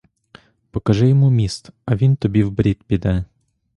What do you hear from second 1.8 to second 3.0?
а він тобі вбрід